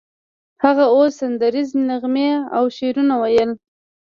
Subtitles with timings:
[0.63, 3.51] هغه اوس سندریزې نغمې او شعرونه ویل